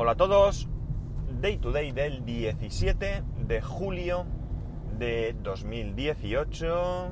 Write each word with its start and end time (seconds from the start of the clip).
Hola 0.00 0.12
a 0.12 0.16
todos, 0.16 0.68
Day 1.40 1.58
to 1.58 1.72
Day 1.72 1.90
del 1.90 2.24
17 2.24 3.24
de 3.48 3.60
julio 3.60 4.26
de 4.96 5.34
2018. 5.42 7.10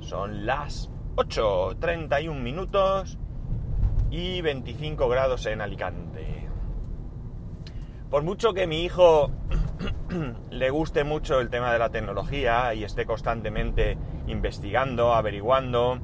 Son 0.00 0.46
las 0.46 0.88
8.31 1.16 2.40
minutos 2.40 3.18
y 4.10 4.40
25 4.40 5.06
grados 5.06 5.44
en 5.44 5.60
Alicante. 5.60 6.48
Por 8.08 8.22
mucho 8.22 8.54
que 8.54 8.66
mi 8.66 8.84
hijo 8.84 9.30
le 10.50 10.70
guste 10.70 11.04
mucho 11.04 11.40
el 11.40 11.50
tema 11.50 11.74
de 11.74 11.78
la 11.78 11.90
tecnología 11.90 12.72
y 12.72 12.84
esté 12.84 13.04
constantemente 13.04 13.98
investigando, 14.28 15.12
averiguando, 15.12 15.98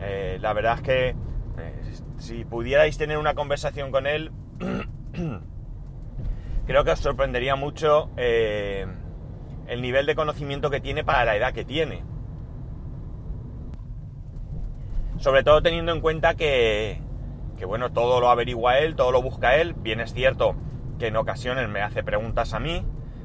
eh, 0.00 0.36
la 0.38 0.52
verdad 0.52 0.74
es 0.74 0.82
que 0.82 1.08
eh, 1.08 1.82
si 2.18 2.44
pudierais 2.44 2.98
tener 2.98 3.16
una 3.16 3.34
conversación 3.34 3.90
con 3.90 4.06
él, 4.06 4.32
creo 6.66 6.84
que 6.84 6.90
os 6.90 6.98
sorprendería 7.00 7.56
mucho 7.56 8.10
eh, 8.16 8.86
el 9.66 9.82
nivel 9.82 10.06
de 10.06 10.14
conocimiento 10.14 10.70
que 10.70 10.80
tiene 10.80 11.04
para 11.04 11.24
la 11.24 11.36
edad 11.36 11.52
que 11.52 11.64
tiene. 11.64 12.02
Sobre 15.18 15.42
todo 15.42 15.62
teniendo 15.62 15.92
en 15.92 16.00
cuenta 16.00 16.34
que, 16.34 17.00
que, 17.58 17.66
bueno, 17.66 17.92
todo 17.92 18.20
lo 18.20 18.30
averigua 18.30 18.78
él, 18.78 18.96
todo 18.96 19.12
lo 19.12 19.20
busca 19.20 19.56
él. 19.56 19.74
Bien 19.74 20.00
es 20.00 20.14
cierto 20.14 20.56
que 20.98 21.08
en 21.08 21.16
ocasiones 21.16 21.68
me 21.68 21.82
hace 21.82 22.02
preguntas 22.02 22.54
a 22.54 22.60
mí, 22.60 22.84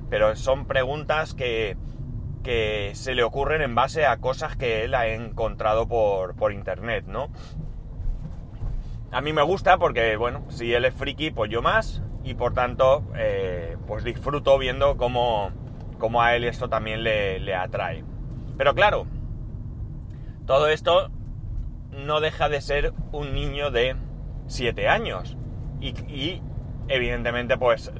pero 0.10 0.36
son 0.36 0.66
preguntas 0.66 1.34
que, 1.34 1.78
que 2.44 2.92
se 2.96 3.16
le 3.16 3.24
ocurren 3.24 3.62
en 3.62 3.76
base 3.76 4.06
a 4.06 4.18
cosas 4.18 4.56
que 4.56 4.84
él 4.84 4.94
ha 4.94 5.08
encontrado 5.08 5.88
por, 5.88 6.36
por 6.36 6.52
internet, 6.52 7.06
¿no? 7.08 7.30
A 9.16 9.22
mí 9.22 9.32
me 9.32 9.44
gusta 9.44 9.78
porque, 9.78 10.18
bueno, 10.18 10.44
si 10.50 10.74
él 10.74 10.84
es 10.84 10.94
friki, 10.94 11.32
pues 11.32 11.50
yo 11.50 11.62
más, 11.62 12.02
y 12.26 12.34
por 12.34 12.54
tanto, 12.54 13.02
eh, 13.16 13.78
pues 13.88 14.04
disfruto 14.04 14.58
viendo 14.58 14.98
cómo, 14.98 15.52
cómo, 16.00 16.22
a 16.22 16.36
él 16.36 16.44
esto 16.44 16.68
también 16.68 17.02
le, 17.02 17.40
le 17.40 17.56
atrae. 17.56 18.04
Pero 18.58 18.76
claro, 18.76 19.08
todo 20.46 20.68
esto 20.68 21.12
no 21.92 22.20
deja 22.20 22.50
de 22.50 22.60
ser 22.60 22.92
un 23.14 23.34
niño 23.34 23.72
de 23.72 23.96
7 24.48 24.90
años. 24.90 25.38
Y, 25.80 25.92
y, 26.14 26.42
evidentemente 26.90 27.58
pues 27.58 27.94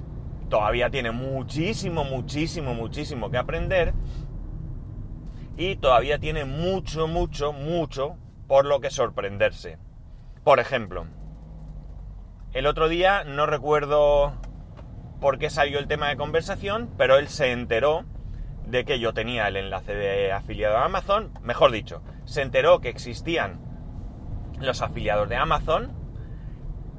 todavía 0.50 0.90
tiene 0.90 1.12
muchísimo, 1.12 2.04
muchísimo, 2.04 2.74
muchísimo 2.74 3.32
que 3.32 3.38
aprender. 3.38 3.94
Y 5.56 5.78
todavía 5.78 6.20
tiene 6.20 6.44
mucho, 6.44 7.08
mucho, 7.08 7.54
mucho 7.54 8.18
por 8.48 8.66
lo 8.66 8.82
que 8.82 8.90
sorprenderse. 8.90 9.78
Por 10.46 10.60
ejemplo, 10.60 11.08
el 12.54 12.68
otro 12.68 12.88
día 12.88 13.24
no 13.24 13.48
recuerdo 13.48 14.32
por 15.20 15.40
qué 15.40 15.50
salió 15.50 15.80
el 15.80 15.88
tema 15.88 16.10
de 16.10 16.18
conversación, 16.18 16.94
pero 17.00 17.18
él 17.18 17.30
se 17.30 17.52
enteró 17.52 18.06
de 18.68 18.86
que 18.86 19.00
yo 19.00 19.12
tenía 19.12 19.48
el 19.48 19.58
enlace 19.58 19.96
de 19.96 20.32
afiliado 20.32 20.78
a 20.78 20.86
Amazon, 20.86 21.32
mejor 21.42 21.72
dicho, 21.72 22.04
se 22.26 22.44
enteró 22.44 22.80
que 22.80 22.90
existían 22.90 23.60
los 24.60 24.84
afiliados 24.84 25.28
de 25.30 25.36
Amazon, 25.36 25.94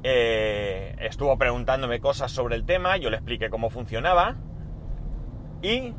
eh, 0.03 0.97
estuvo 0.99 1.37
preguntándome 1.37 2.01
cosas 2.01 2.33
sobre 2.33 2.57
el 2.57 2.65
tema, 2.65 2.97
yo 2.97 3.09
le 3.09 3.15
expliqué 3.15 3.49
cómo 3.49 3.69
funcionaba 3.69 4.35
y 5.61 5.93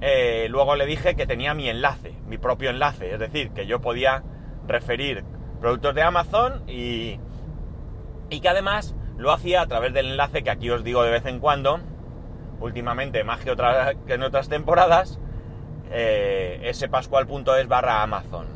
eh, 0.00 0.46
luego 0.48 0.76
le 0.76 0.86
dije 0.86 1.16
que 1.16 1.26
tenía 1.26 1.54
mi 1.54 1.68
enlace, 1.68 2.14
mi 2.28 2.38
propio 2.38 2.70
enlace, 2.70 3.14
es 3.14 3.18
decir, 3.18 3.50
que 3.50 3.66
yo 3.66 3.80
podía 3.80 4.22
referir 4.68 5.24
productos 5.60 5.94
de 5.94 6.02
Amazon 6.02 6.62
y, 6.68 7.18
y 8.30 8.40
que 8.40 8.48
además 8.48 8.94
lo 9.16 9.32
hacía 9.32 9.62
a 9.62 9.66
través 9.66 9.92
del 9.92 10.06
enlace 10.06 10.42
que 10.42 10.50
aquí 10.50 10.70
os 10.70 10.84
digo 10.84 11.02
de 11.02 11.10
vez 11.10 11.26
en 11.26 11.40
cuando, 11.40 11.80
últimamente 12.60 13.24
más 13.24 13.40
que, 13.40 13.50
otra, 13.50 13.94
que 14.06 14.14
en 14.14 14.22
otras 14.22 14.48
temporadas, 14.48 15.18
eh, 15.90 16.70
spascual.es 16.72 17.68
barra 17.68 18.02
Amazon. 18.02 18.46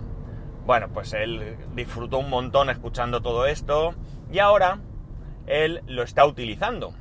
Bueno, 0.64 0.88
pues 0.92 1.12
él 1.12 1.56
disfrutó 1.74 2.18
un 2.18 2.30
montón 2.30 2.70
escuchando 2.70 3.20
todo 3.20 3.46
esto 3.46 3.94
y 4.30 4.38
ahora 4.38 4.78
él 5.46 5.82
lo 5.86 6.02
está 6.02 6.24
utilizando. 6.24 6.94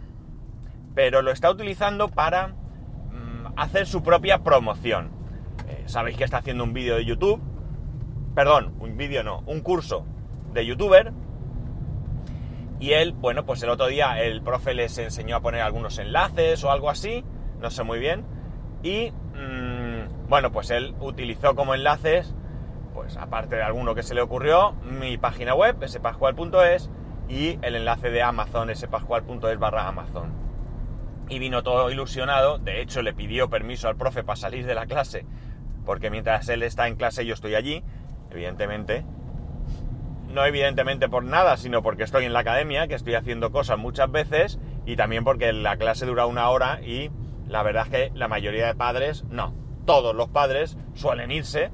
Pero 0.95 1.21
lo 1.21 1.31
está 1.31 1.51
utilizando 1.51 2.09
para 2.09 2.47
mmm, 2.47 3.53
hacer 3.55 3.85
su 3.85 4.01
propia 4.01 4.39
promoción. 4.39 5.11
Eh, 5.67 5.83
Sabéis 5.85 6.17
que 6.17 6.23
está 6.23 6.37
haciendo 6.37 6.63
un 6.63 6.73
vídeo 6.73 6.95
de 6.95 7.05
YouTube 7.05 7.41
perdón, 8.35 8.75
un 8.79 8.97
vídeo 8.97 9.23
no, 9.23 9.43
un 9.45 9.61
curso 9.61 10.05
de 10.53 10.65
youtuber. 10.65 11.11
Y 12.79 12.93
él, 12.93 13.13
bueno, 13.13 13.45
pues 13.45 13.61
el 13.61 13.69
otro 13.69 13.87
día 13.87 14.19
el 14.21 14.41
profe 14.41 14.73
les 14.73 14.97
enseñó 14.97 15.35
a 15.35 15.41
poner 15.41 15.61
algunos 15.61 15.99
enlaces 15.99 16.63
o 16.63 16.71
algo 16.71 16.89
así, 16.89 17.23
no 17.59 17.69
sé 17.69 17.83
muy 17.83 17.99
bien. 17.99 18.25
Y 18.81 19.11
mmm, 19.11 20.27
bueno, 20.27 20.51
pues 20.51 20.71
él 20.71 20.95
utilizó 20.99 21.55
como 21.55 21.75
enlaces, 21.75 22.33
pues 22.93 23.17
aparte 23.17 23.55
de 23.55 23.63
alguno 23.63 23.93
que 23.93 24.03
se 24.03 24.15
le 24.15 24.21
ocurrió, 24.21 24.73
mi 24.83 25.17
página 25.17 25.53
web, 25.53 25.77
spascual.es, 25.87 26.89
y 27.29 27.59
el 27.61 27.75
enlace 27.75 28.09
de 28.09 28.23
Amazon, 28.23 28.75
spascual.es 28.75 29.59
barra 29.59 29.87
Amazon. 29.87 30.33
Y 31.29 31.39
vino 31.39 31.63
todo 31.63 31.91
ilusionado, 31.91 32.57
de 32.57 32.81
hecho 32.81 33.01
le 33.01 33.13
pidió 33.13 33.49
permiso 33.49 33.87
al 33.87 33.95
profe 33.95 34.23
para 34.23 34.35
salir 34.35 34.65
de 34.65 34.75
la 34.75 34.85
clase, 34.85 35.25
porque 35.85 36.09
mientras 36.09 36.49
él 36.49 36.63
está 36.63 36.87
en 36.87 36.95
clase 36.95 37.25
yo 37.25 37.33
estoy 37.33 37.55
allí, 37.55 37.83
evidentemente. 38.31 39.05
No 40.29 40.45
evidentemente 40.45 41.09
por 41.09 41.23
nada, 41.23 41.57
sino 41.57 41.83
porque 41.83 42.03
estoy 42.03 42.25
en 42.25 42.33
la 42.33 42.39
academia, 42.39 42.87
que 42.87 42.95
estoy 42.95 43.15
haciendo 43.15 43.51
cosas 43.51 43.77
muchas 43.77 44.09
veces, 44.11 44.59
y 44.85 44.95
también 44.95 45.23
porque 45.23 45.51
la 45.51 45.77
clase 45.77 46.05
dura 46.05 46.25
una 46.25 46.49
hora 46.49 46.81
y 46.81 47.11
la 47.47 47.63
verdad 47.63 47.87
es 47.87 47.89
que 47.89 48.11
la 48.17 48.27
mayoría 48.27 48.65
de 48.65 48.75
padres, 48.75 49.25
no, 49.29 49.53
todos 49.85 50.15
los 50.15 50.29
padres 50.29 50.77
suelen 50.93 51.31
irse 51.31 51.69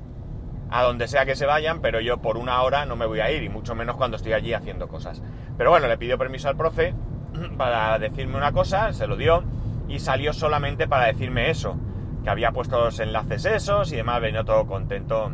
a 0.70 0.84
donde 0.84 1.08
sea 1.08 1.26
que 1.26 1.36
se 1.36 1.46
vayan, 1.46 1.82
pero 1.82 2.00
yo 2.00 2.18
por 2.18 2.36
una 2.36 2.62
hora 2.62 2.86
no 2.86 2.96
me 2.96 3.06
voy 3.06 3.20
a 3.20 3.32
ir, 3.32 3.44
y 3.44 3.50
mucho 3.50 3.76
menos 3.76 3.96
cuando 3.96 4.18
estoy 4.18 4.34
allí 4.34 4.54
haciendo 4.54 4.88
cosas. 4.88 5.22
Pero 5.58 5.70
bueno, 5.70 5.88
le 5.88 5.98
pidió 5.98 6.18
permiso 6.18 6.50
al 6.50 6.58
profe 6.58 6.94
para 7.58 7.98
decirme 8.00 8.38
una 8.38 8.52
cosa, 8.52 8.92
se 8.92 9.08
lo 9.08 9.16
dio, 9.16 9.44
y 9.88 10.00
salió 10.00 10.34
solamente 10.34 10.88
para 10.88 11.06
decirme 11.06 11.50
eso, 11.50 11.78
que 12.24 12.30
había 12.30 12.52
puesto 12.52 12.84
los 12.84 13.00
enlaces 13.00 13.46
esos 13.46 13.92
y 13.92 13.98
demás, 13.98 14.20
venía 14.20 14.44
todo 14.44 14.66
contento 14.66 15.32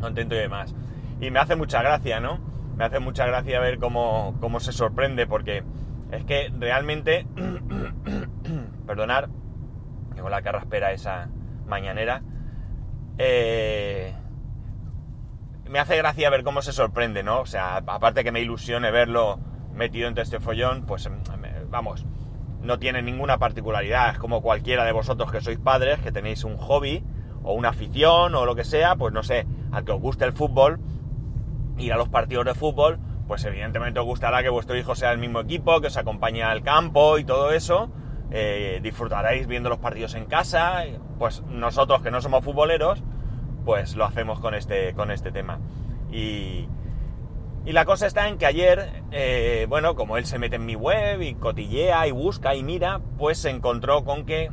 contento 0.00 0.34
y 0.34 0.38
demás. 0.38 0.74
Y 1.20 1.30
me 1.30 1.38
hace 1.38 1.56
mucha 1.56 1.82
gracia, 1.82 2.20
¿no? 2.20 2.38
Me 2.76 2.84
hace 2.84 3.00
mucha 3.00 3.26
gracia 3.26 3.60
ver 3.60 3.78
cómo, 3.78 4.36
cómo 4.40 4.60
se 4.60 4.72
sorprende, 4.72 5.26
porque 5.26 5.64
es 6.10 6.24
que 6.24 6.52
realmente, 6.58 7.26
perdonar, 8.86 9.28
tengo 10.14 10.28
la 10.28 10.42
carraspera 10.42 10.92
esa 10.92 11.28
mañanera, 11.66 12.22
eh, 13.18 14.14
me 15.68 15.78
hace 15.80 15.96
gracia 15.96 16.30
ver 16.30 16.44
cómo 16.44 16.62
se 16.62 16.72
sorprende, 16.72 17.22
¿no? 17.22 17.40
O 17.40 17.46
sea, 17.46 17.76
aparte 17.76 18.24
que 18.24 18.32
me 18.32 18.40
ilusione 18.40 18.90
verlo 18.90 19.38
metido 19.74 20.08
entre 20.08 20.22
este 20.22 20.40
follón, 20.40 20.86
pues 20.86 21.10
vamos, 21.68 22.06
no 22.62 22.78
tiene 22.78 23.02
ninguna 23.02 23.38
particularidad, 23.38 24.10
es 24.10 24.18
como 24.18 24.40
cualquiera 24.40 24.84
de 24.84 24.92
vosotros 24.92 25.30
que 25.30 25.40
sois 25.40 25.58
padres, 25.58 26.00
que 26.00 26.12
tenéis 26.12 26.44
un 26.44 26.56
hobby, 26.56 27.04
o 27.42 27.52
una 27.52 27.70
afición 27.70 28.34
o 28.34 28.44
lo 28.44 28.54
que 28.54 28.64
sea, 28.64 28.96
pues 28.96 29.12
no 29.12 29.22
sé, 29.22 29.46
al 29.72 29.84
que 29.84 29.92
os 29.92 30.00
guste 30.00 30.24
el 30.24 30.32
fútbol, 30.32 30.80
ir 31.78 31.92
a 31.92 31.96
los 31.96 32.08
partidos 32.08 32.44
de 32.44 32.54
fútbol, 32.54 32.98
pues 33.28 33.44
evidentemente 33.44 34.00
os 34.00 34.06
gustará 34.06 34.42
que 34.42 34.48
vuestro 34.48 34.76
hijo 34.76 34.94
sea 34.94 35.10
del 35.10 35.18
mismo 35.18 35.40
equipo, 35.40 35.80
que 35.80 35.88
os 35.88 35.96
acompañe 35.96 36.42
al 36.42 36.62
campo 36.62 37.18
y 37.18 37.24
todo 37.24 37.52
eso. 37.52 37.90
Eh, 38.30 38.80
disfrutaréis 38.82 39.46
viendo 39.46 39.68
los 39.68 39.78
partidos 39.78 40.14
en 40.14 40.24
casa. 40.24 40.84
Pues 41.18 41.42
nosotros 41.42 42.02
que 42.02 42.10
no 42.10 42.22
somos 42.22 42.42
futboleros, 42.42 43.02
pues 43.64 43.96
lo 43.96 44.06
hacemos 44.06 44.40
con 44.40 44.54
este, 44.54 44.94
con 44.94 45.10
este 45.10 45.30
tema. 45.30 45.60
Y, 46.10 46.68
y 47.66 47.72
la 47.72 47.84
cosa 47.84 48.06
está 48.06 48.28
en 48.28 48.38
que 48.38 48.46
ayer, 48.46 49.02
eh, 49.10 49.66
bueno, 49.68 49.94
como 49.94 50.16
él 50.16 50.24
se 50.24 50.38
mete 50.38 50.56
en 50.56 50.64
mi 50.64 50.74
web 50.74 51.20
y 51.20 51.34
cotillea 51.34 52.06
y 52.06 52.12
busca 52.12 52.54
y 52.54 52.62
mira, 52.62 53.00
pues 53.18 53.36
se 53.36 53.50
encontró 53.50 54.04
con 54.04 54.24
que 54.24 54.50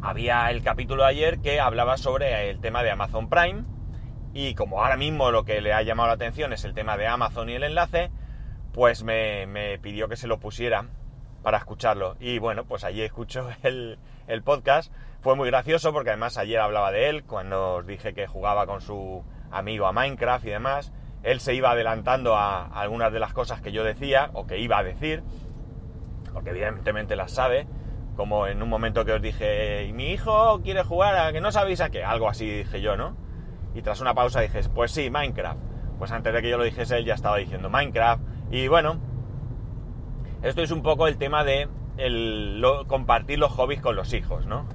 había 0.00 0.50
el 0.50 0.62
capítulo 0.62 1.02
de 1.02 1.10
ayer 1.10 1.40
que 1.40 1.60
hablaba 1.60 1.98
sobre 1.98 2.48
el 2.48 2.60
tema 2.60 2.82
de 2.82 2.90
Amazon 2.90 3.28
Prime 3.28 3.64
y 4.34 4.54
como 4.56 4.82
ahora 4.82 4.96
mismo 4.96 5.30
lo 5.30 5.44
que 5.44 5.60
le 5.60 5.72
ha 5.72 5.82
llamado 5.82 6.08
la 6.08 6.14
atención 6.14 6.52
es 6.52 6.64
el 6.64 6.74
tema 6.74 6.96
de 6.96 7.06
Amazon 7.06 7.48
y 7.48 7.54
el 7.54 7.62
enlace, 7.62 8.10
pues 8.72 9.04
me, 9.04 9.46
me 9.46 9.78
pidió 9.78 10.08
que 10.08 10.16
se 10.16 10.26
lo 10.26 10.40
pusiera 10.40 10.86
para 11.42 11.58
escucharlo. 11.58 12.16
Y 12.18 12.40
bueno, 12.40 12.64
pues 12.64 12.82
allí 12.82 13.02
escucho 13.02 13.48
el, 13.62 13.98
el, 14.26 14.42
podcast. 14.42 14.92
Fue 15.20 15.36
muy 15.36 15.48
gracioso 15.48 15.92
porque 15.92 16.10
además 16.10 16.36
ayer 16.36 16.58
hablaba 16.58 16.90
de 16.90 17.08
él 17.08 17.24
cuando 17.24 17.76
os 17.76 17.86
dije 17.86 18.12
que 18.12 18.26
jugaba 18.26 18.66
con 18.66 18.80
su 18.80 19.24
amigo 19.52 19.86
a 19.86 19.92
Minecraft 19.92 20.46
y 20.46 20.50
demás. 20.50 20.92
Él 21.22 21.38
se 21.38 21.54
iba 21.54 21.70
adelantando 21.70 22.34
a, 22.34 22.66
algunas 22.66 23.12
de 23.12 23.20
las 23.20 23.32
cosas 23.32 23.60
que 23.60 23.70
yo 23.70 23.84
decía 23.84 24.30
o 24.32 24.46
que 24.46 24.58
iba 24.58 24.78
a 24.78 24.82
decir, 24.82 25.22
porque 26.32 26.50
evidentemente 26.50 27.14
las 27.14 27.30
sabe 27.30 27.68
como 28.16 28.46
en 28.46 28.62
un 28.62 28.68
momento 28.68 29.04
que 29.04 29.12
os 29.12 29.22
dije, 29.22 29.90
mi 29.92 30.12
hijo 30.12 30.60
quiere 30.62 30.84
jugar 30.84 31.16
a 31.16 31.32
que 31.32 31.40
no 31.40 31.50
sabéis 31.50 31.80
a 31.80 31.90
qué, 31.90 32.04
algo 32.04 32.28
así 32.28 32.48
dije 32.48 32.80
yo, 32.80 32.96
¿no? 32.96 33.16
Y 33.74 33.82
tras 33.82 34.00
una 34.00 34.14
pausa 34.14 34.40
dije, 34.40 34.60
pues 34.74 34.92
sí, 34.92 35.10
Minecraft. 35.10 35.58
Pues 35.98 36.12
antes 36.12 36.32
de 36.32 36.42
que 36.42 36.48
yo 36.48 36.58
lo 36.58 36.64
dijese, 36.64 36.98
él 36.98 37.04
ya 37.04 37.14
estaba 37.14 37.36
diciendo 37.36 37.70
Minecraft. 37.70 38.22
Y 38.50 38.68
bueno, 38.68 38.98
Esto 40.42 40.62
es 40.62 40.70
un 40.70 40.82
poco 40.82 41.08
el 41.08 41.16
tema 41.16 41.42
de 41.42 41.68
el, 41.96 42.62
compartir 42.86 43.38
los 43.38 43.52
hobbies 43.52 43.80
con 43.80 43.96
los 43.96 44.12
hijos, 44.12 44.46
¿no? 44.46 44.66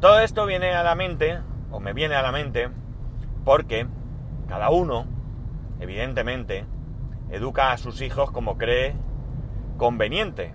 Todo 0.00 0.20
esto 0.20 0.46
viene 0.46 0.74
a 0.74 0.82
la 0.82 0.94
mente, 0.94 1.40
o 1.70 1.80
me 1.80 1.92
viene 1.92 2.14
a 2.14 2.22
la 2.22 2.30
mente, 2.30 2.68
porque 3.44 3.86
cada 4.48 4.70
uno, 4.70 5.06
evidentemente, 5.80 6.66
educa 7.30 7.72
a 7.72 7.78
sus 7.78 8.00
hijos 8.02 8.30
como 8.30 8.58
cree 8.58 8.94
conveniente. 9.78 10.54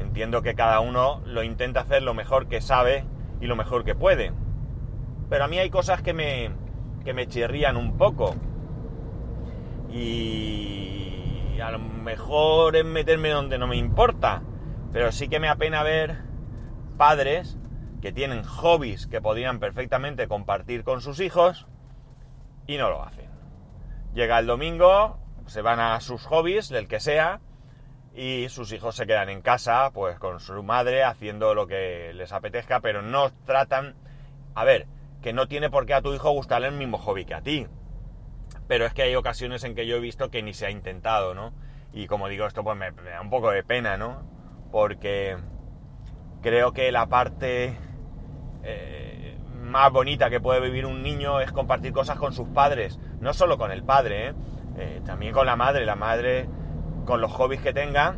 Entiendo 0.00 0.42
que 0.42 0.54
cada 0.54 0.80
uno 0.80 1.20
lo 1.24 1.42
intenta 1.42 1.80
hacer 1.80 2.02
lo 2.02 2.14
mejor 2.14 2.48
que 2.48 2.60
sabe 2.60 3.04
y 3.40 3.46
lo 3.46 3.56
mejor 3.56 3.84
que 3.84 3.94
puede. 3.94 4.32
Pero 5.30 5.44
a 5.44 5.48
mí 5.48 5.58
hay 5.58 5.70
cosas 5.70 6.02
que 6.02 6.14
me, 6.14 6.50
que 7.08 7.14
me 7.14 7.26
chirrían 7.26 7.78
un 7.78 7.96
poco. 7.96 8.34
Y 9.90 11.58
a 11.58 11.70
lo 11.70 11.78
mejor 11.78 12.76
es 12.76 12.84
meterme 12.84 13.30
donde 13.30 13.56
no 13.56 13.66
me 13.66 13.76
importa. 13.76 14.42
Pero 14.92 15.10
sí 15.10 15.30
que 15.30 15.40
me 15.40 15.48
apena 15.48 15.82
ver 15.82 16.18
padres 16.98 17.56
que 18.02 18.12
tienen 18.12 18.42
hobbies 18.42 19.06
que 19.06 19.22
podrían 19.22 19.58
perfectamente 19.58 20.28
compartir 20.28 20.84
con 20.84 21.00
sus 21.00 21.18
hijos 21.20 21.66
y 22.66 22.76
no 22.76 22.90
lo 22.90 23.02
hacen. 23.02 23.30
Llega 24.12 24.38
el 24.38 24.46
domingo, 24.46 25.18
se 25.46 25.62
van 25.62 25.80
a 25.80 25.98
sus 26.00 26.26
hobbies, 26.26 26.68
del 26.68 26.88
que 26.88 27.00
sea, 27.00 27.40
y 28.14 28.50
sus 28.50 28.70
hijos 28.70 28.96
se 28.96 29.06
quedan 29.06 29.30
en 29.30 29.40
casa, 29.40 29.92
pues 29.94 30.18
con 30.18 30.40
su 30.40 30.62
madre, 30.62 31.04
haciendo 31.04 31.54
lo 31.54 31.66
que 31.66 32.12
les 32.12 32.34
apetezca, 32.34 32.80
pero 32.80 33.00
no 33.00 33.30
tratan... 33.46 33.94
A 34.54 34.64
ver, 34.64 34.86
que 35.22 35.32
no 35.32 35.48
tiene 35.48 35.70
por 35.70 35.86
qué 35.86 35.94
a 35.94 36.02
tu 36.02 36.14
hijo 36.14 36.30
gustarle 36.30 36.68
el 36.68 36.74
mismo 36.74 36.98
hobby 36.98 37.24
que 37.24 37.34
a 37.34 37.42
ti. 37.42 37.66
Pero 38.66 38.86
es 38.86 38.94
que 38.94 39.02
hay 39.02 39.14
ocasiones 39.14 39.64
en 39.64 39.74
que 39.74 39.86
yo 39.86 39.96
he 39.96 40.00
visto 40.00 40.30
que 40.30 40.42
ni 40.42 40.54
se 40.54 40.66
ha 40.66 40.70
intentado, 40.70 41.34
¿no? 41.34 41.52
Y 41.92 42.06
como 42.06 42.28
digo, 42.28 42.46
esto 42.46 42.62
pues 42.62 42.76
me, 42.76 42.90
da 42.90 43.20
un 43.20 43.30
poco 43.30 43.50
de 43.50 43.64
pena, 43.64 43.96
¿no? 43.96 44.22
Porque 44.70 45.36
creo 46.42 46.72
que 46.72 46.92
la 46.92 47.06
parte 47.06 47.76
eh, 48.62 49.38
más 49.54 49.90
bonita 49.90 50.30
que 50.30 50.40
puede 50.40 50.60
vivir 50.60 50.86
un 50.86 51.02
niño 51.02 51.40
es 51.40 51.50
compartir 51.50 51.92
cosas 51.92 52.18
con 52.18 52.32
sus 52.32 52.48
padres. 52.48 52.98
No 53.20 53.32
solo 53.32 53.58
con 53.58 53.72
el 53.72 53.82
padre, 53.82 54.28
¿eh? 54.28 54.34
Eh, 54.76 55.00
también 55.04 55.32
con 55.32 55.46
la 55.46 55.56
madre. 55.56 55.84
La 55.86 55.96
madre, 55.96 56.48
con 57.06 57.20
los 57.20 57.32
hobbies 57.32 57.62
que 57.62 57.72
tenga, 57.72 58.16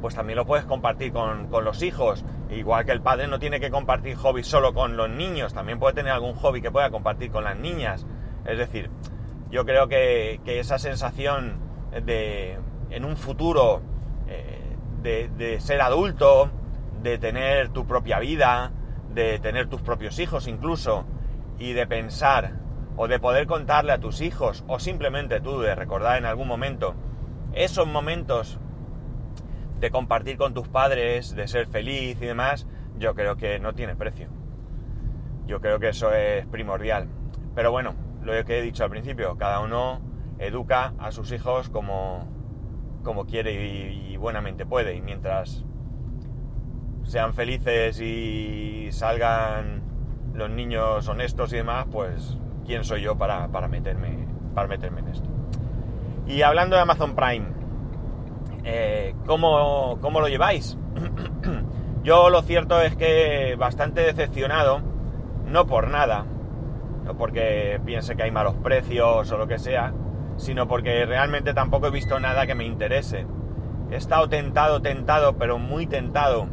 pues 0.00 0.14
también 0.16 0.36
lo 0.36 0.44
puedes 0.44 0.66
compartir 0.66 1.12
con 1.12 1.48
los 1.64 1.82
hijos. 1.82 2.24
Igual 2.52 2.84
que 2.84 2.92
el 2.92 3.00
padre 3.00 3.28
no 3.28 3.38
tiene 3.38 3.60
que 3.60 3.70
compartir 3.70 4.16
hobbies 4.16 4.46
solo 4.46 4.74
con 4.74 4.96
los 4.96 5.08
niños, 5.08 5.54
también 5.54 5.78
puede 5.78 5.94
tener 5.94 6.12
algún 6.12 6.34
hobby 6.34 6.60
que 6.60 6.70
pueda 6.70 6.90
compartir 6.90 7.30
con 7.30 7.44
las 7.44 7.56
niñas. 7.56 8.06
Es 8.44 8.58
decir, 8.58 8.90
yo 9.50 9.64
creo 9.64 9.88
que, 9.88 10.40
esa 10.44 10.78
sensación 10.78 11.58
de, 12.04 12.58
en 12.90 13.04
un 13.04 13.16
futuro, 13.16 13.80
eh, 14.28 14.76
de, 15.02 15.28
de 15.28 15.60
ser 15.60 15.80
adulto, 15.80 16.50
de 17.02 17.18
tener 17.18 17.70
tu 17.70 17.86
propia 17.86 18.18
vida, 18.18 18.72
de 19.14 19.38
tener 19.38 19.68
tus 19.68 19.80
propios 19.80 20.18
hijos 20.18 20.46
incluso, 20.46 21.06
y 21.58 21.72
de 21.72 21.86
pensar, 21.86 22.52
o 22.96 23.08
de 23.08 23.18
poder 23.18 23.46
contarle 23.46 23.92
a 23.92 23.98
tus 23.98 24.20
hijos, 24.20 24.64
o 24.68 24.78
simplemente 24.78 25.40
tú 25.40 25.60
de 25.60 25.74
recordar 25.74 26.18
en 26.18 26.26
algún 26.26 26.48
momento, 26.48 26.94
esos 27.54 27.86
momentos 27.86 28.58
de 29.82 29.90
compartir 29.90 30.36
con 30.36 30.54
tus 30.54 30.68
padres, 30.68 31.34
de 31.34 31.48
ser 31.48 31.66
feliz 31.66 32.16
y 32.22 32.26
demás, 32.26 32.68
yo 32.98 33.16
creo 33.16 33.36
que 33.36 33.58
no 33.58 33.74
tiene 33.74 33.96
precio. 33.96 34.28
Yo 35.44 35.60
creo 35.60 35.80
que 35.80 35.88
eso 35.88 36.12
es 36.12 36.46
primordial. 36.46 37.08
Pero 37.56 37.72
bueno, 37.72 37.96
lo 38.22 38.32
que 38.44 38.60
he 38.60 38.62
dicho 38.62 38.84
al 38.84 38.90
principio, 38.90 39.36
cada 39.36 39.58
uno 39.58 40.00
educa 40.38 40.94
a 41.00 41.10
sus 41.10 41.32
hijos 41.32 41.68
como, 41.68 42.28
como 43.02 43.26
quiere 43.26 43.52
y, 43.92 44.16
buenamente 44.16 44.64
puede. 44.64 44.94
Y 44.94 45.02
mientras 45.02 45.64
sean 47.02 47.34
felices 47.34 48.00
y 48.00 48.88
salgan 48.92 49.82
los 50.32 50.48
niños 50.48 51.08
honestos 51.08 51.52
y 51.52 51.56
demás, 51.56 51.86
pues 51.90 52.38
quién 52.64 52.84
soy 52.84 53.02
yo 53.02 53.18
para, 53.18 53.48
para 53.48 53.66
meterme, 53.66 54.28
para 54.54 54.68
meterme 54.68 55.00
en 55.00 55.08
esto. 55.08 55.28
Y 56.28 56.42
hablando 56.42 56.76
de 56.76 56.82
Amazon 56.82 57.16
Prime, 57.16 57.61
eh, 58.64 59.14
¿cómo, 59.26 59.98
¿cómo 60.00 60.20
lo 60.20 60.28
lleváis? 60.28 60.78
yo 62.02 62.30
lo 62.30 62.42
cierto 62.42 62.80
es 62.80 62.96
que 62.96 63.56
bastante 63.58 64.02
decepcionado, 64.02 64.80
no 65.46 65.66
por 65.66 65.88
nada, 65.88 66.26
no 67.04 67.16
porque 67.16 67.80
piense 67.84 68.16
que 68.16 68.22
hay 68.24 68.30
malos 68.30 68.54
precios 68.62 69.30
o 69.30 69.38
lo 69.38 69.46
que 69.46 69.58
sea, 69.58 69.92
sino 70.36 70.66
porque 70.68 71.04
realmente 71.06 71.54
tampoco 71.54 71.88
he 71.88 71.90
visto 71.90 72.18
nada 72.20 72.46
que 72.46 72.54
me 72.54 72.64
interese. 72.64 73.26
He 73.90 73.96
estado 73.96 74.28
tentado, 74.28 74.80
tentado, 74.80 75.36
pero 75.36 75.58
muy 75.58 75.86
tentado 75.86 76.46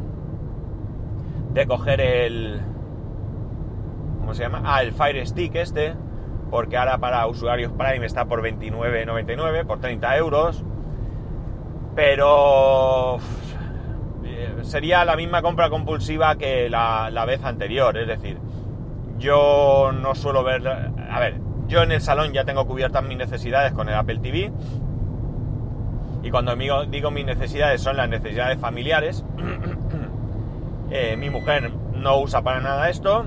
de 1.53 1.65
coger 1.65 2.01
el... 2.01 2.61
¿Cómo 4.19 4.33
se 4.33 4.43
llama? 4.43 4.61
Ah, 4.65 4.81
el 4.81 4.93
Fire 4.93 5.25
Stick 5.25 5.55
este, 5.55 5.95
porque 6.49 6.77
ahora 6.77 6.97
para 6.97 7.25
usuarios 7.27 7.71
Prime 7.71 8.05
está 8.05 8.25
por 8.25 8.41
29,99, 8.41 9.65
por 9.65 9.79
30 9.79 10.17
euros. 10.17 10.63
Pero 11.99 13.17
eh, 14.23 14.55
sería 14.61 15.03
la 15.03 15.17
misma 15.17 15.41
compra 15.41 15.69
compulsiva 15.69 16.37
que 16.37 16.69
la, 16.69 17.09
la 17.11 17.25
vez 17.25 17.43
anterior, 17.43 17.97
es 17.97 18.07
decir, 18.07 18.37
yo 19.17 19.91
no 19.91 20.15
suelo 20.15 20.45
ver... 20.45 20.65
A 20.65 21.19
ver, 21.19 21.41
yo 21.67 21.83
en 21.83 21.91
el 21.91 21.99
salón 21.99 22.31
ya 22.31 22.45
tengo 22.45 22.65
cubiertas 22.65 23.03
mis 23.03 23.17
necesidades 23.17 23.73
con 23.73 23.89
el 23.89 23.95
Apple 23.95 24.19
TV. 24.19 24.49
Y 26.23 26.31
cuando 26.31 26.55
digo, 26.55 26.85
digo 26.85 27.11
mis 27.11 27.25
necesidades 27.25 27.81
son 27.81 27.97
las 27.97 28.07
necesidades 28.07 28.57
familiares. 28.59 29.25
Eh, 30.91 31.15
mi 31.17 31.29
mujer 31.29 31.71
no 31.93 32.19
usa 32.19 32.41
para 32.41 32.61
nada 32.61 32.89
esto. 32.89 33.23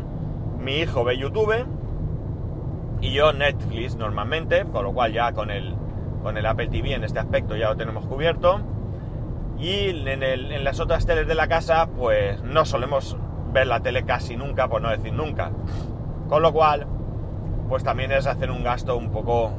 Mi 0.58 0.78
hijo 0.78 1.04
ve 1.04 1.16
YouTube. 1.16 1.64
Y 3.00 3.12
yo 3.12 3.32
Netflix 3.32 3.94
normalmente. 3.94 4.64
Con 4.64 4.82
lo 4.82 4.92
cual 4.92 5.12
ya 5.12 5.30
con 5.30 5.48
el, 5.48 5.76
con 6.22 6.36
el 6.38 6.46
Apple 6.46 6.68
TV 6.68 6.94
en 6.94 7.04
este 7.04 7.18
aspecto 7.18 7.56
ya 7.56 7.68
lo 7.68 7.76
tenemos 7.76 8.06
cubierto. 8.06 8.60
Y 9.58 9.90
en, 9.90 10.64
las 10.64 10.80
otras 10.80 11.06
teles 11.06 11.26
de 11.26 11.34
la 11.34 11.48
casa 11.48 11.88
pues 11.96 12.42
no 12.42 12.64
solemos 12.64 13.16
ver 13.52 13.66
la 13.66 13.80
tele 13.80 14.04
casi 14.04 14.36
nunca, 14.36 14.68
por 14.68 14.82
no 14.82 14.90
decir 14.90 15.12
nunca. 15.12 15.50
Con 16.28 16.42
lo 16.42 16.52
cual 16.52 16.86
pues 17.68 17.84
también 17.84 18.12
es 18.12 18.26
hacer 18.26 18.50
un 18.50 18.64
gasto 18.64 18.96
un 18.96 19.10
poco 19.10 19.52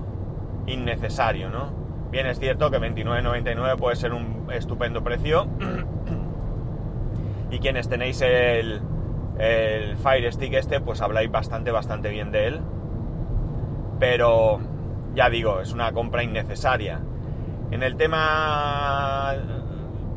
innecesario, 0.68 1.50
¿no? 1.50 1.72
Bien 2.12 2.28
es 2.28 2.40
cierto 2.40 2.70
que 2.70 2.80
29.99 2.80 3.78
puede 3.78 3.96
ser 3.96 4.14
un 4.14 4.48
estupendo 4.52 5.04
precio 5.04 5.48
y 7.52 7.60
quienes 7.60 7.90
tenéis 7.90 8.22
el, 8.22 8.82
el 9.40 9.98
Fire 9.98 10.32
Stick 10.32 10.54
este 10.54 10.80
pues 10.80 11.02
habláis 11.02 11.32
bastante, 11.32 11.72
bastante 11.72 12.10
bien 12.10 12.32
de 12.32 12.48
él 12.48 12.62
pero 14.04 14.60
ya 15.16 15.30
digo, 15.30 15.60
es 15.62 15.72
una 15.74 15.92
compra 15.92 16.24
innecesaria. 16.24 17.00
En 17.72 17.84
el 17.84 17.96
tema 17.96 19.34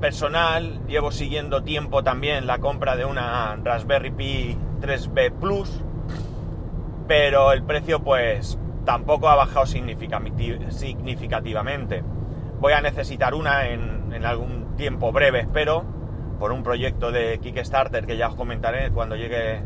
personal, 0.00 0.80
llevo 0.86 1.10
siguiendo 1.10 1.62
tiempo 1.62 2.02
también 2.04 2.46
la 2.46 2.58
compra 2.58 2.96
de 2.96 3.04
una 3.04 3.56
Raspberry 3.62 4.10
Pi 4.10 4.58
3B 4.80 5.32
Plus, 5.32 5.82
pero 7.08 7.52
el 7.52 7.62
precio 7.62 8.00
pues 8.02 8.58
tampoco 8.84 9.28
ha 9.28 9.36
bajado 9.36 9.66
significati- 9.66 10.70
significativamente. 10.70 12.02
Voy 12.60 12.72
a 12.72 12.80
necesitar 12.80 13.34
una 13.34 13.68
en, 13.68 14.12
en 14.12 14.24
algún 14.24 14.76
tiempo 14.76 15.12
breve, 15.12 15.40
espero, 15.40 15.84
por 16.38 16.52
un 16.52 16.62
proyecto 16.62 17.10
de 17.10 17.38
Kickstarter 17.38 18.06
que 18.06 18.16
ya 18.16 18.28
os 18.28 18.34
comentaré 18.34 18.90
cuando 18.90 19.16
llegue 19.16 19.62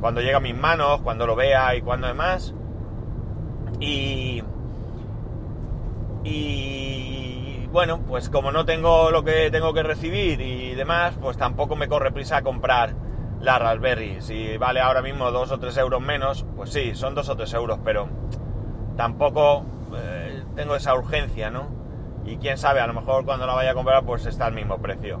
cuando 0.00 0.20
llegue 0.20 0.34
a 0.34 0.40
mis 0.40 0.54
manos, 0.56 1.00
cuando 1.00 1.26
lo 1.26 1.34
vea 1.34 1.74
y 1.76 1.80
cuando 1.80 2.06
demás. 2.06 2.54
Y. 3.80 4.42
Y. 6.24 7.66
Bueno, 7.72 8.00
pues 8.06 8.28
como 8.28 8.52
no 8.52 8.64
tengo 8.64 9.10
lo 9.10 9.24
que 9.24 9.50
tengo 9.50 9.74
que 9.74 9.82
recibir 9.82 10.40
y 10.40 10.74
demás, 10.74 11.14
pues 11.20 11.36
tampoco 11.36 11.74
me 11.74 11.88
corre 11.88 12.12
prisa 12.12 12.42
comprar 12.42 12.94
la 13.40 13.58
Raspberry. 13.58 14.20
Si 14.20 14.56
vale 14.56 14.80
ahora 14.80 15.02
mismo 15.02 15.30
2 15.30 15.52
o 15.52 15.58
3 15.58 15.76
euros 15.78 16.00
menos, 16.00 16.46
pues 16.56 16.70
sí, 16.70 16.94
son 16.94 17.14
2 17.14 17.28
o 17.28 17.36
3 17.36 17.54
euros, 17.54 17.78
pero 17.84 18.08
tampoco 18.96 19.64
eh, 19.96 20.42
tengo 20.54 20.76
esa 20.76 20.94
urgencia, 20.94 21.50
¿no? 21.50 21.68
Y 22.24 22.36
quién 22.36 22.58
sabe, 22.58 22.80
a 22.80 22.86
lo 22.86 22.94
mejor 22.94 23.24
cuando 23.24 23.46
la 23.46 23.54
vaya 23.54 23.72
a 23.72 23.74
comprar, 23.74 24.04
pues 24.04 24.24
está 24.26 24.46
al 24.46 24.54
mismo 24.54 24.78
precio. 24.78 25.20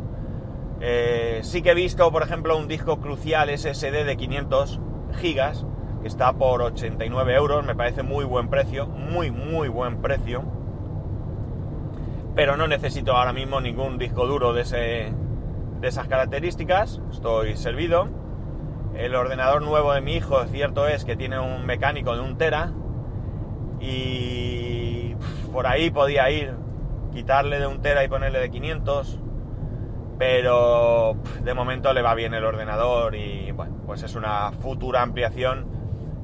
Eh, 0.80 1.40
sí 1.42 1.62
que 1.62 1.70
he 1.70 1.74
visto, 1.74 2.10
por 2.10 2.22
ejemplo, 2.22 2.56
un 2.56 2.68
disco 2.68 2.98
crucial 3.00 3.50
SSD 3.50 4.04
de 4.04 4.16
500 4.16 4.80
gigas, 5.20 5.66
está 6.04 6.34
por 6.34 6.60
89 6.62 7.34
euros, 7.34 7.64
me 7.64 7.74
parece 7.74 8.02
muy 8.02 8.24
buen 8.24 8.48
precio, 8.48 8.86
muy, 8.86 9.30
muy 9.30 9.68
buen 9.68 10.02
precio. 10.02 10.44
Pero 12.34 12.56
no 12.56 12.66
necesito 12.66 13.12
ahora 13.12 13.32
mismo 13.32 13.60
ningún 13.60 13.96
disco 13.96 14.26
duro 14.26 14.52
de, 14.52 15.12
esas 15.82 16.08
características, 16.08 17.00
estoy 17.10 17.56
servido. 17.56 18.08
El 18.94 19.14
ordenador 19.14 19.62
nuevo 19.62 19.92
de 19.92 20.00
mi 20.00 20.14
hijo, 20.14 20.44
cierto 20.46 20.86
es 20.86 21.04
que 21.04 21.16
tiene 21.16 21.38
un 21.38 21.64
mecánico 21.66 22.14
de 22.14 22.22
un 22.22 22.36
tera 22.36 22.72
y 23.80 25.16
por 25.52 25.66
ahí 25.66 25.90
podía 25.90 26.30
ir 26.30 26.54
quitarle 27.12 27.60
de 27.60 27.66
un 27.66 27.80
tera 27.80 28.04
y 28.04 28.08
ponerle 28.08 28.40
de 28.40 28.50
500, 28.50 29.20
pero 30.18 31.16
de 31.42 31.54
momento 31.54 31.92
le 31.92 32.02
va 32.02 32.14
bien 32.14 32.34
el 32.34 32.44
ordenador 32.44 33.14
y 33.14 33.52
bueno, 33.52 33.76
pues 33.86 34.02
es 34.02 34.14
una 34.16 34.52
futura 34.52 35.02
ampliación 35.02 35.73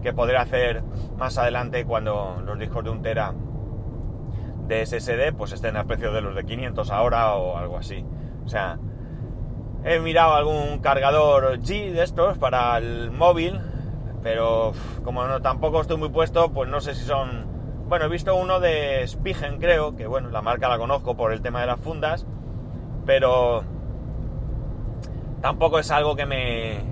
que 0.03 0.13
podré 0.13 0.37
hacer 0.37 0.83
más 1.17 1.39
adelante 1.39 1.85
cuando 1.85 2.43
los 2.45 2.59
discos 2.59 2.85
de 2.85 2.91
un 2.91 3.03
tera 3.03 3.35
de 4.67 4.87
SSD 4.87 5.35
pues 5.37 5.53
estén 5.53 5.77
al 5.77 5.87
precio 5.87 6.13
de 6.13 6.21
los 6.21 6.35
de 6.35 6.45
500 6.45 6.91
ahora 6.91 7.35
o 7.35 7.57
algo 7.57 7.77
así. 7.77 8.05
O 8.45 8.49
sea, 8.49 8.79
he 9.85 9.99
mirado 9.99 10.35
algún 10.35 10.79
cargador 10.79 11.59
G 11.59 11.93
de 11.93 12.03
estos 12.03 12.39
para 12.39 12.77
el 12.79 13.11
móvil, 13.11 13.61
pero 14.23 14.73
como 15.05 15.27
no 15.27 15.41
tampoco 15.43 15.81
estoy 15.81 15.97
muy 15.97 16.11
puesto, 16.11 16.53
pues 16.53 16.69
no 16.69 16.81
sé 16.81 16.95
si 16.95 17.05
son... 17.05 17.49
Bueno, 17.89 18.05
he 18.05 18.09
visto 18.09 18.37
uno 18.37 18.61
de 18.61 19.07
Spigen, 19.07 19.59
creo, 19.59 19.97
que 19.97 20.07
bueno, 20.07 20.31
la 20.31 20.43
marca 20.43 20.69
la 20.69 20.79
conozco 20.79 21.17
por 21.17 21.33
el 21.33 21.43
tema 21.43 21.61
de 21.61 21.67
las 21.67 21.81
fundas, 21.81 22.25
pero 23.05 23.65
tampoco 25.41 25.81
es 25.81 25.91
algo 25.91 26.15
que 26.15 26.27
me 26.27 26.90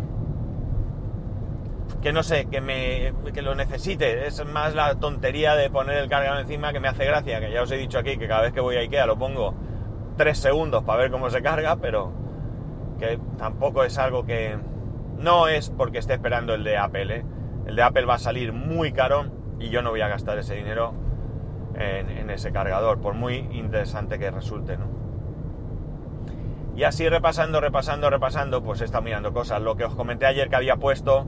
que 2.03 2.13
no 2.13 2.23
sé, 2.23 2.47
que 2.47 2.61
me 2.61 3.13
que 3.33 3.43
lo 3.43 3.55
necesite. 3.55 4.27
Es 4.27 4.45
más 4.45 4.75
la 4.75 4.95
tontería 4.97 5.55
de 5.55 5.71
poner 5.71 5.99
el 5.99 6.09
cargador 6.09 6.41
encima 6.41 6.73
que 6.73 6.81
me 6.81 6.89
hace 6.89 7.05
gracia, 7.05 7.41
que 7.41 7.51
ya 7.51 7.63
os 7.63 7.71
he 7.71 7.77
dicho 7.77 7.99
aquí 7.99 8.17
que 8.17 8.29
cada 8.29 8.43
vez 8.43 8.53
que 8.53 8.61
voy 8.61 8.77
a 8.77 8.81
Ikea 8.81 9.07
lo 9.07 9.19
pongo 9.19 9.55
3 10.17 10.39
segundos 10.39 10.85
para 10.85 11.03
ver 11.03 11.11
cómo 11.11 11.31
se 11.31 11.43
carga, 11.43 11.77
pero 11.77 12.13
que 12.99 13.19
tampoco 13.37 13.85
es 13.85 13.99
algo 13.99 14.25
que 14.25 14.57
no 15.19 15.49
es 15.49 15.71
porque 15.71 15.99
esté 15.99 16.15
esperando 16.15 16.55
el 16.55 16.65
de 16.65 16.77
Apple. 16.77 17.17
¿eh? 17.17 17.25
El 17.67 17.77
de 17.77 17.83
Apple 17.83 18.05
va 18.05 18.15
a 18.15 18.19
salir 18.19 18.53
muy 18.53 18.93
caro 18.93 19.27
y 19.59 19.69
yo 19.69 19.83
no 19.83 19.91
voy 19.91 20.01
a 20.01 20.09
gastar 20.09 20.39
ese 20.39 20.55
dinero 20.55 20.95
en, 21.75 22.11
en 22.11 22.31
ese 22.31 22.53
cargador, 22.53 23.01
por 23.01 23.15
muy 23.15 23.37
interesante 23.53 24.19
que 24.19 24.31
resulte, 24.31 24.77
¿no? 24.77 24.99
Y 26.77 26.85
así 26.85 27.09
repasando, 27.09 27.61
repasando, 27.61 28.09
repasando, 28.09 28.63
pues 28.63 28.81
he 28.81 28.85
estado 28.85 29.03
mirando 29.03 29.33
cosas. 29.33 29.61
Lo 29.61 29.75
que 29.75 29.85
os 29.85 29.97
comenté 29.97 30.27
ayer 30.27 30.49
que 30.49 30.55
había 30.55 30.77
puesto, 30.77 31.27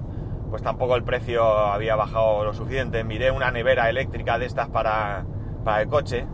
pues 0.51 0.63
tampoco 0.63 0.97
el 0.97 1.05
precio 1.05 1.45
había 1.45 1.97
bajado 1.97 2.45
lo 2.45 2.53
suficiente. 2.53 3.05
Miré 3.05 3.31
una 3.31 3.51
nevera 3.51 3.89
eléctrica 3.89 4.39
de 4.39 4.47
estas 4.47 4.69
para, 4.69 5.25
para 5.65 5.83
el 5.83 5.89
coche, 5.89 6.27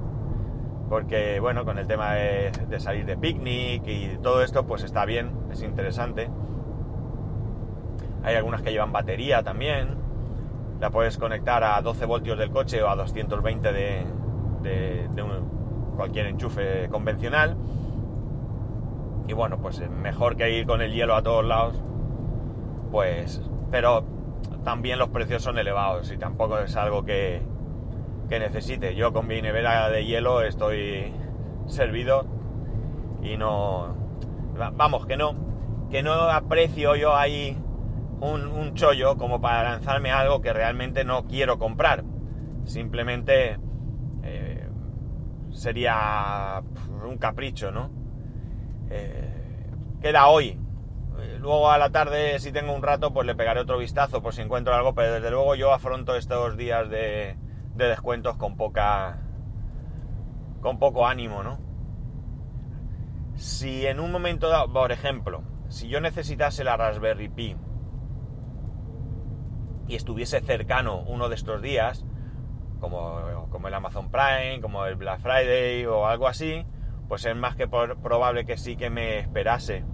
porque 0.88 1.38
bueno, 1.38 1.64
con 1.64 1.78
el 1.78 1.86
tema 1.86 2.14
de, 2.14 2.50
salir 2.78 3.04
de 3.04 3.16
picnic 3.16 3.86
y 3.86 4.18
todo 4.22 4.42
esto, 4.42 4.66
pues 4.66 4.82
está 4.82 5.04
bien, 5.04 5.30
es 5.52 5.62
interesante. 5.62 6.30
Hay 8.22 8.34
algunas 8.34 8.62
que 8.62 8.72
llevan 8.72 8.92
batería 8.92 9.42
también. 9.42 9.96
La 10.80 10.90
puedes 10.90 11.16
conectar 11.16 11.62
a 11.62 11.80
12 11.80 12.04
voltios 12.06 12.38
del 12.38 12.50
coche 12.50 12.82
o 12.82 12.88
a 12.88 12.96
220 12.96 13.72
de, 13.72 14.06
de, 14.62 15.08
cualquier 15.96 16.26
enchufe 16.26 16.88
convencional 16.90 17.56
y 19.28 19.32
bueno, 19.32 19.58
pues 19.58 19.82
mejor 19.90 20.36
que 20.36 20.50
ir 20.50 20.66
con 20.66 20.82
el 20.82 20.92
hielo 20.92 21.16
a 21.16 21.22
todos 21.22 21.44
lados, 21.44 21.82
pues, 22.90 23.42
pero 23.70 24.04
también 24.64 24.98
los 24.98 25.08
precios 25.08 25.42
son 25.42 25.58
elevados 25.58 26.10
y 26.10 26.18
tampoco 26.18 26.58
es 26.58 26.76
algo 26.76 27.04
que, 27.04 27.42
que 28.28 28.38
necesite. 28.38 28.94
Yo 28.94 29.12
con 29.12 29.26
mi 29.26 29.40
nevera 29.40 29.88
de 29.90 30.04
hielo 30.04 30.42
estoy 30.42 31.12
servido 31.66 32.26
y 33.22 33.36
no, 33.36 33.94
vamos, 34.74 35.06
que 35.06 35.16
no, 35.16 35.34
que 35.90 36.02
no 36.02 36.12
aprecio 36.12 36.96
yo 36.96 37.16
ahí 37.16 37.56
un, 38.20 38.74
chollo 38.74 39.16
como 39.16 39.40
para 39.40 39.62
lanzarme 39.70 40.10
algo 40.10 40.40
que 40.40 40.52
realmente 40.52 41.04
no 41.04 41.26
quiero 41.26 41.58
comprar. 41.58 42.04
Simplemente 42.64 43.58
eh, 44.22 44.68
sería 45.50 46.62
un 47.06 47.16
capricho, 47.18 47.70
¿no? 47.70 47.90
Eh, 48.90 49.70
queda 50.00 50.26
hoy. 50.26 50.58
Eh, 51.18 51.38
luego 51.40 51.70
a 51.70 51.78
la 51.78 51.90
tarde, 51.90 52.38
si 52.38 52.52
tengo 52.52 52.72
un 52.74 52.82
rato, 52.82 53.12
pues 53.12 53.26
le 53.26 53.34
pegaré 53.34 53.60
otro 53.60 53.78
vistazo 53.78 54.22
por 54.22 54.34
si 54.34 54.42
encuentro 54.42 54.74
algo, 54.74 54.94
pero 54.94 55.14
desde 55.14 55.30
luego 55.30 55.54
yo 55.54 55.72
afronto 55.72 56.14
estos 56.16 56.56
días 56.56 56.88
de, 56.90 57.36
de 57.74 57.86
descuentos 57.86 58.36
con 58.36 58.56
poca. 58.56 59.18
con 60.60 60.78
poco 60.78 61.06
ánimo, 61.06 61.42
¿no? 61.42 61.58
Si 63.34 63.86
en 63.86 64.00
un 64.00 64.10
momento 64.12 64.48
dado, 64.48 64.72
por 64.72 64.92
ejemplo, 64.92 65.42
si 65.68 65.88
yo 65.88 66.00
necesitase 66.00 66.64
la 66.64 66.76
Raspberry 66.76 67.28
Pi 67.28 67.56
y 69.88 69.94
estuviese 69.94 70.40
cercano 70.40 71.02
uno 71.02 71.28
de 71.28 71.34
estos 71.34 71.60
días, 71.62 72.04
como, 72.80 73.46
como 73.50 73.68
el 73.68 73.74
Amazon 73.74 74.10
Prime, 74.10 74.60
como 74.60 74.86
el 74.86 74.96
Black 74.96 75.20
Friday 75.20 75.86
o 75.86 76.06
algo 76.06 76.28
así, 76.28 76.64
pues 77.08 77.24
es 77.24 77.36
más 77.36 77.56
que 77.56 77.68
probable 77.68 78.46
que 78.46 78.56
sí 78.56 78.76
que 78.76 78.90
me 78.90 79.18
esperase. 79.18 79.84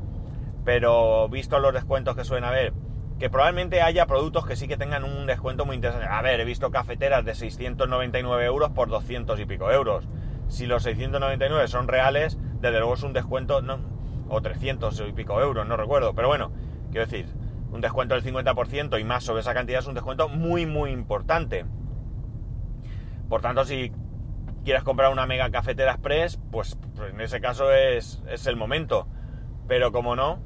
Pero 0.64 1.28
visto 1.28 1.59
los 1.59 1.75
descuentos 1.75 2.16
que 2.16 2.25
suelen 2.25 2.45
haber, 2.45 2.73
que 3.19 3.31
probablemente 3.31 3.83
haya 3.83 4.07
productos 4.07 4.47
que 4.47 4.57
sí 4.57 4.69
que 4.69 4.76
tengan 4.76 5.04
un 5.04 5.26
descuento 5.26 5.64
muy 5.64 5.76
interesante. 5.76 6.09
A 6.09 6.23
ver, 6.23 6.40
he 6.40 6.45
visto 6.45 6.71
cafeteras 6.71 7.25
de 7.25 7.35
699 7.35 8.45
euros 8.45 8.71
por 8.71 8.88
200 8.88 9.38
y 9.40 9.45
pico 9.45 9.71
euros. 9.71 10.09
Si 10.49 10.66
los 10.66 10.83
699 10.83 11.69
son 11.69 11.88
reales, 11.88 12.38
desde 12.61 12.78
luego 12.78 12.95
es 12.95 13.02
un 13.02 13.12
descuento, 13.12 13.61
o 14.28 14.40
300 14.40 15.04
y 15.09 15.12
pico 15.12 15.40
euros, 15.40 15.66
no 15.66 15.76
recuerdo. 15.76 16.14
Pero 16.14 16.28
bueno, 16.28 16.52
quiero 16.90 17.07
decir, 17.07 17.26
un 17.71 17.81
descuento 17.81 18.14
del 18.14 18.23
50% 18.23 19.00
y 19.00 19.04
más 19.04 19.25
sobre 19.25 19.40
esa 19.40 19.54
cantidad 19.54 19.81
es 19.81 19.87
un 19.87 19.95
descuento 19.95 20.28
muy, 20.28 20.66
muy 20.66 20.90
importante. 20.90 21.64
Por 23.28 23.40
tanto, 23.40 23.64
si 23.64 23.92
quieres 24.64 24.83
comprar 24.83 25.11
una 25.11 25.26
mega 25.26 25.50
cafetera 25.50 25.92
express, 25.92 26.38
pues, 26.50 26.76
pues 26.97 27.12
en 27.12 27.21
ese 27.21 27.40
caso 27.40 27.73
es, 27.73 28.23
es, 28.28 28.47
el 28.47 28.57
momento. 28.57 29.07
Pero 29.69 29.90
como 29.90 30.16
no, 30.16 30.38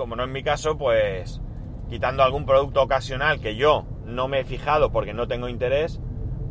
como 0.00 0.16
no 0.16 0.24
en 0.24 0.32
mi 0.32 0.42
caso, 0.42 0.78
pues 0.78 1.42
quitando 1.90 2.22
algún 2.22 2.46
producto 2.46 2.82
ocasional 2.82 3.38
que 3.38 3.54
yo 3.54 3.84
no 4.06 4.28
me 4.28 4.40
he 4.40 4.44
fijado 4.44 4.90
porque 4.90 5.12
no 5.12 5.28
tengo 5.28 5.46
interés, 5.46 6.00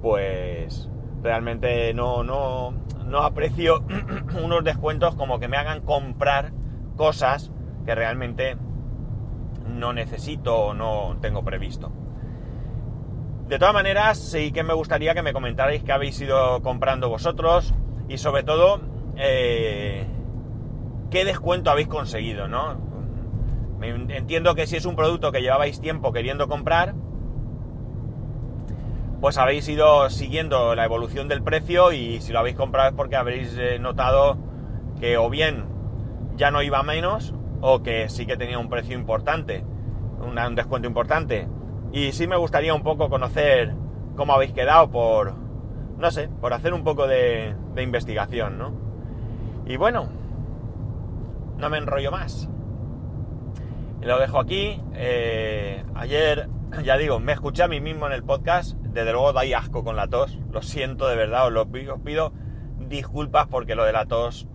pues 0.03 0.87
realmente 1.23 1.91
no, 1.95 2.23
no, 2.23 2.75
no 3.07 3.19
aprecio 3.23 3.83
unos 4.43 4.63
descuentos 4.63 5.15
como 5.15 5.39
que 5.39 5.47
me 5.47 5.57
hagan 5.57 5.81
comprar 5.81 6.51
cosas 6.95 7.51
que 7.85 7.95
realmente 7.95 8.55
no 9.65 9.93
necesito 9.93 10.55
o 10.55 10.73
no 10.75 11.17
tengo 11.19 11.43
previsto. 11.43 11.91
De 13.47 13.57
todas 13.57 13.73
maneras, 13.73 14.19
sí 14.19 14.51
que 14.51 14.61
me 14.61 14.75
gustaría 14.75 15.15
que 15.15 15.23
me 15.23 15.33
comentarais 15.33 15.83
qué 15.83 15.91
habéis 15.91 16.21
ido 16.21 16.61
comprando 16.61 17.09
vosotros 17.09 17.73
y 18.07 18.19
sobre 18.19 18.43
todo 18.43 18.79
eh, 19.17 20.05
qué 21.09 21.25
descuento 21.25 21.71
habéis 21.71 21.87
conseguido, 21.87 22.47
¿no? 22.47 22.88
Entiendo 23.81 24.55
que 24.55 24.67
si 24.67 24.75
es 24.75 24.85
un 24.85 24.95
producto 24.95 25.31
que 25.31 25.41
llevabais 25.41 25.79
tiempo 25.79 26.11
queriendo 26.11 26.47
comprar, 26.47 26.95
pues 29.21 29.37
habéis 29.37 29.67
ido 29.67 30.09
siguiendo 30.09 30.75
la 30.75 30.85
evolución 30.85 31.27
del 31.27 31.43
precio 31.43 31.91
y 31.91 32.21
si 32.21 32.31
lo 32.31 32.39
habéis 32.39 32.55
comprado 32.55 32.89
es 32.89 32.95
porque 32.95 33.15
habréis 33.15 33.55
eh, 33.57 33.77
notado 33.79 34.37
que 34.99 35.17
o 35.17 35.29
bien 35.29 35.65
ya 36.35 36.51
no 36.51 36.61
iba 36.61 36.83
menos 36.83 37.33
o 37.61 37.83
que 37.83 38.07
sí 38.09 38.25
que 38.25 38.37
tenía 38.37 38.59
un 38.59 38.69
precio 38.69 38.97
importante, 38.97 39.63
un 40.21 40.55
descuento 40.55 40.87
importante. 40.87 41.47
Y 41.91 42.11
sí 42.11 42.27
me 42.27 42.37
gustaría 42.37 42.73
un 42.73 42.83
poco 42.83 43.09
conocer 43.09 43.73
cómo 44.15 44.33
habéis 44.33 44.53
quedado 44.53 44.89
por, 44.89 45.33
no 45.97 46.11
sé, 46.11 46.29
por 46.39 46.53
hacer 46.53 46.73
un 46.73 46.83
poco 46.83 47.07
de, 47.07 47.55
de 47.73 47.83
investigación, 47.83 48.57
¿no? 48.57 48.71
Y 49.65 49.75
bueno, 49.75 50.07
no 51.57 51.69
me 51.69 51.77
enrollo 51.77 52.11
más. 52.11 52.49
Lo 54.01 54.19
dejo 54.19 54.39
aquí. 54.39 54.81
Eh, 54.93 55.83
ayer, 55.95 56.49
ya 56.83 56.97
digo, 56.97 57.19
me 57.19 57.33
escuché 57.33 57.63
a 57.63 57.67
mí 57.67 57.81
mismo 57.81 58.07
en 58.07 58.13
el 58.13 58.23
podcast. 58.23 58.75
Desde 58.77 59.11
luego 59.11 59.33
dais 59.33 59.53
asco 59.55 59.83
con 59.83 59.95
la 59.95 60.07
tos. 60.07 60.37
Lo 60.51 60.61
siento 60.61 61.07
de 61.07 61.15
verdad, 61.15 61.47
os, 61.47 61.53
lo, 61.53 61.67
pido 61.69 62.33
disculpas 62.77 63.47
porque 63.47 63.75
lo 63.75 63.83
de 63.83 63.93
la 63.93 64.05
tos 64.05 64.47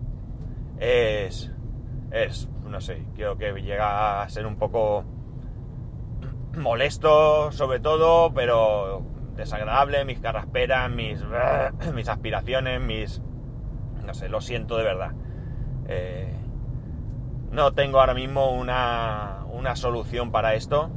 es, 0.79 1.51
es, 2.11 2.49
no 2.67 2.81
sé, 2.81 3.05
creo 3.15 3.37
que 3.37 3.53
llega 3.61 4.21
a 4.21 4.29
ser 4.29 4.45
un 4.45 4.57
poco 4.57 5.05
molesto 6.57 7.51
sobre 7.51 7.79
todo, 7.79 8.33
pero 8.33 9.03
desagradable, 9.35 10.03
mis 10.05 10.19
carrasperas, 10.19 10.91
mis, 10.91 11.23
mis 11.93 12.09
aspiraciones, 12.09 12.81
mis... 12.81 13.21
no 14.03 14.13
sé, 14.13 14.27
lo 14.27 14.41
siento 14.41 14.77
de 14.77 14.83
verdad. 14.83 15.11
Eh, 15.87 16.34
no 17.55 17.73
tengo 17.73 17.99
ahora 17.99 18.13
mismo 18.13 18.51
una, 18.51 19.45
una 19.51 19.75
solución 19.75 20.31
para 20.31 20.53
esto, 20.53 20.91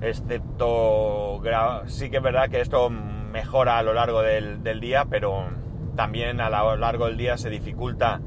excepto... 0.00 1.42
Sí 1.86 2.10
que 2.10 2.18
es 2.18 2.22
verdad 2.22 2.48
que 2.48 2.60
esto 2.60 2.88
mejora 2.88 3.78
a 3.78 3.82
lo 3.82 3.92
largo 3.92 4.22
del, 4.22 4.62
del 4.62 4.80
día, 4.80 5.06
pero 5.10 5.48
también 5.96 6.40
a 6.40 6.48
lo 6.48 6.76
largo 6.76 7.06
del 7.06 7.16
día 7.16 7.36
se 7.36 7.50
dificulta 7.50 8.20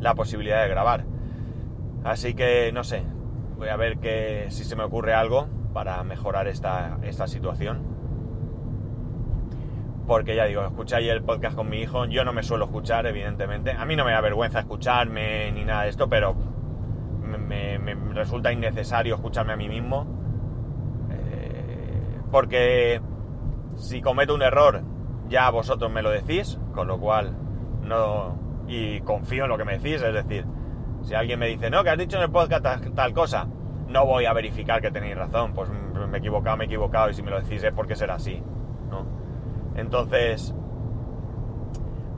la 0.00 0.14
posibilidad 0.14 0.62
de 0.62 0.68
grabar. 0.68 1.04
Así 2.04 2.34
que 2.34 2.70
no 2.72 2.84
sé, 2.84 3.02
voy 3.56 3.68
a 3.68 3.76
ver 3.76 3.98
que 3.98 4.46
si 4.50 4.64
se 4.64 4.76
me 4.76 4.84
ocurre 4.84 5.14
algo 5.14 5.48
para 5.74 6.02
mejorar 6.04 6.46
esta, 6.48 6.98
esta 7.02 7.26
situación. 7.26 7.98
porque 10.06 10.34
ya 10.34 10.46
digo, 10.46 10.64
escuché 10.64 10.96
ayer 10.96 11.14
el 11.14 11.22
podcast 11.22 11.54
con 11.54 11.68
mi 11.68 11.82
hijo, 11.82 12.06
yo 12.06 12.24
no 12.24 12.32
me 12.32 12.42
suelo 12.42 12.64
escuchar, 12.64 13.06
evidentemente. 13.06 13.72
A 13.72 13.84
mí 13.84 13.94
no 13.94 14.06
me 14.06 14.12
da 14.12 14.22
vergüenza 14.22 14.60
escucharme 14.60 15.52
ni 15.52 15.64
nada 15.64 15.82
de 15.82 15.90
esto, 15.90 16.08
pero 16.08 16.34
me, 17.36 17.78
me 17.78 17.94
resulta 18.14 18.52
innecesario 18.52 19.16
escucharme 19.16 19.52
a 19.52 19.56
mí 19.56 19.68
mismo. 19.68 20.06
Eh, 21.10 22.20
porque 22.30 23.00
si 23.76 24.00
cometo 24.00 24.34
un 24.34 24.42
error, 24.42 24.82
ya 25.28 25.50
vosotros 25.50 25.92
me 25.92 26.02
lo 26.02 26.10
decís, 26.10 26.58
con 26.72 26.88
lo 26.88 26.98
cual 26.98 27.36
no... 27.82 28.38
Y 28.66 29.00
confío 29.00 29.44
en 29.44 29.50
lo 29.50 29.56
que 29.56 29.64
me 29.64 29.78
decís, 29.78 30.02
es 30.02 30.12
decir, 30.12 30.44
si 31.02 31.14
alguien 31.14 31.38
me 31.38 31.46
dice, 31.46 31.70
no, 31.70 31.82
que 31.82 31.90
has 31.90 31.98
dicho 31.98 32.18
en 32.18 32.24
el 32.24 32.30
podcast 32.30 32.62
tal, 32.62 32.92
tal 32.92 33.14
cosa, 33.14 33.48
no 33.88 34.04
voy 34.04 34.26
a 34.26 34.34
verificar 34.34 34.82
que 34.82 34.90
tenéis 34.90 35.16
razón, 35.16 35.54
pues 35.54 35.70
me 35.70 36.16
he 36.16 36.18
equivocado, 36.18 36.56
me 36.56 36.64
he 36.64 36.66
equivocado, 36.66 37.08
y 37.08 37.14
si 37.14 37.22
me 37.22 37.30
lo 37.30 37.40
decís 37.40 37.62
es 37.64 37.72
porque 37.72 37.96
será 37.96 38.14
así, 38.14 38.42
¿no? 38.90 39.06
Entonces, 39.74 40.54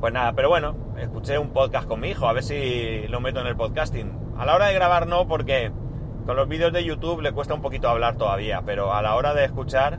pues 0.00 0.12
nada, 0.12 0.32
pero 0.32 0.48
bueno, 0.48 0.74
escuché 0.96 1.38
un 1.38 1.50
podcast 1.50 1.86
con 1.86 2.00
mi 2.00 2.08
hijo, 2.08 2.26
a 2.26 2.32
ver 2.32 2.42
si 2.42 3.06
lo 3.08 3.20
meto 3.20 3.40
en 3.40 3.46
el 3.46 3.56
podcasting. 3.56 4.19
A 4.40 4.46
la 4.46 4.54
hora 4.54 4.68
de 4.68 4.74
grabar 4.74 5.06
no, 5.06 5.28
porque 5.28 5.70
con 6.24 6.34
los 6.34 6.48
vídeos 6.48 6.72
de 6.72 6.82
YouTube 6.82 7.20
le 7.20 7.32
cuesta 7.32 7.52
un 7.52 7.60
poquito 7.60 7.90
hablar 7.90 8.16
todavía, 8.16 8.62
pero 8.64 8.94
a 8.94 9.02
la 9.02 9.14
hora 9.14 9.34
de 9.34 9.44
escuchar, 9.44 9.98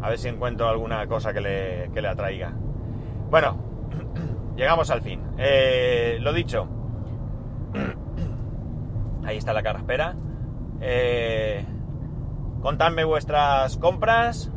a 0.00 0.08
ver 0.08 0.18
si 0.18 0.28
encuentro 0.28 0.70
alguna 0.70 1.06
cosa 1.06 1.34
que 1.34 1.42
le, 1.42 1.90
que 1.92 2.00
le 2.00 2.08
atraiga. 2.08 2.54
Bueno, 3.28 3.58
llegamos 4.56 4.90
al 4.90 5.02
fin. 5.02 5.20
Eh, 5.36 6.16
lo 6.22 6.32
dicho, 6.32 6.66
ahí 9.26 9.36
está 9.36 9.52
la 9.52 9.62
carraspera. 9.62 10.16
Eh, 10.80 11.62
contadme 12.62 13.04
vuestras 13.04 13.76
compras. 13.76 14.50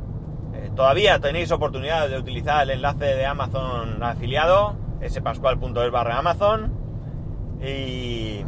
Eh, 0.54 0.72
todavía 0.74 1.20
tenéis 1.20 1.52
oportunidad 1.52 2.08
de 2.08 2.18
utilizar 2.18 2.64
el 2.64 2.70
enlace 2.70 3.04
de 3.04 3.26
Amazon 3.26 4.02
afiliado, 4.02 4.78
spascual.es 5.06 5.92
barra 5.92 6.18
Amazon. 6.18 6.72
Y 7.62 8.46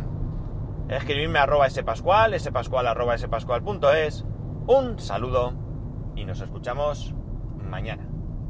escribirme 0.89 1.39
arroba 1.39 1.69
spascual, 1.69 2.39
spascual 2.39 2.87
arroba 2.87 3.17
spascual.es. 3.17 4.25
Un 4.67 4.99
saludo 4.99 5.53
y 6.15 6.25
nos 6.25 6.41
escuchamos 6.41 7.13
mañana. 7.63 8.08